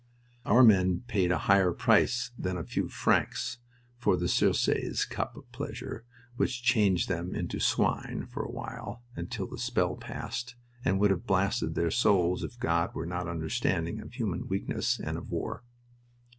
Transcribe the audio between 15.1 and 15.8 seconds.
of war.